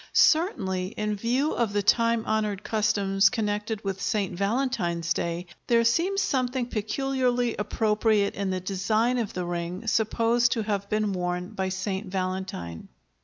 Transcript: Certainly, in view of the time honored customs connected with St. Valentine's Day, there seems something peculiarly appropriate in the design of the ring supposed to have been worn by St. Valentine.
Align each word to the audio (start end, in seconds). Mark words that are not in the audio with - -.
Certainly, 0.13 0.95
in 0.97 1.15
view 1.15 1.51
of 1.53 1.73
the 1.73 1.83
time 1.83 2.23
honored 2.25 2.63
customs 2.63 3.29
connected 3.29 3.83
with 3.83 4.01
St. 4.01 4.35
Valentine's 4.35 5.13
Day, 5.13 5.45
there 5.67 5.83
seems 5.83 6.23
something 6.23 6.65
peculiarly 6.65 7.55
appropriate 7.55 8.33
in 8.33 8.49
the 8.49 8.59
design 8.61 9.19
of 9.19 9.33
the 9.33 9.45
ring 9.45 9.85
supposed 9.85 10.53
to 10.53 10.63
have 10.63 10.89
been 10.89 11.13
worn 11.13 11.49
by 11.49 11.69
St. 11.69 12.07
Valentine. 12.07 12.87